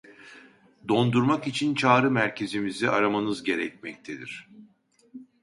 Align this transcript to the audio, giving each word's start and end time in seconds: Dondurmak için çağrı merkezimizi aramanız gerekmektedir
Dondurmak 0.87 1.47
için 1.47 1.75
çağrı 1.75 2.11
merkezimizi 2.11 2.89
aramanız 2.89 3.43
gerekmektedir 3.43 4.49